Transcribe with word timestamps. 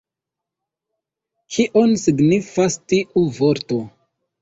Kion 1.57 1.95
signifas 2.07 2.83
tiu 2.83 3.29
vorto? 3.41 3.83